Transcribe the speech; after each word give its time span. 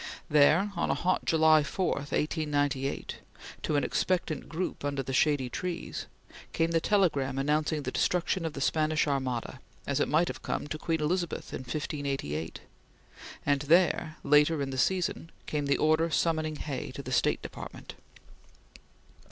There, 0.31 0.71
on 0.75 0.89
a 0.89 0.95
hot 0.95 1.25
July 1.25 1.61
4, 1.61 1.89
1898, 1.97 3.17
to 3.61 3.75
an 3.75 3.83
expectant 3.83 4.49
group 4.49 4.83
under 4.83 5.03
the 5.03 5.13
shady 5.13 5.47
trees, 5.47 6.07
came 6.53 6.71
the 6.71 6.81
telegram 6.81 7.37
announcing 7.37 7.83
the 7.83 7.91
destruction 7.91 8.43
of 8.43 8.53
the 8.53 8.61
Spanish 8.61 9.05
Armada, 9.05 9.59
as 9.85 9.99
it 9.99 10.07
might 10.07 10.27
have 10.27 10.41
come 10.41 10.65
to 10.69 10.79
Queen 10.79 11.01
Elizabeth 11.01 11.53
in 11.53 11.59
1588; 11.59 12.61
and 13.45 13.61
there, 13.61 14.17
later 14.23 14.59
in 14.59 14.71
the 14.71 14.77
season, 14.79 15.29
came 15.45 15.67
the 15.67 15.77
order 15.77 16.09
summoning 16.09 16.55
Hay 16.55 16.89
to 16.93 17.03
the 17.03 17.11
State 17.11 17.43
Department. 17.43 17.93